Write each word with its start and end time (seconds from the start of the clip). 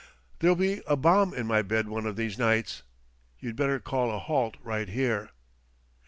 There'll 0.39 0.55
be 0.55 0.81
a 0.87 0.95
bomb 0.95 1.31
in 1.31 1.45
my 1.45 1.61
bed 1.61 1.87
one 1.87 2.07
of 2.07 2.15
these 2.15 2.35
nights. 2.35 2.81
You'd 3.37 3.55
better 3.55 3.79
call 3.79 4.09
a 4.09 4.17
halt 4.17 4.57
right 4.63 4.89
here." 4.89 5.29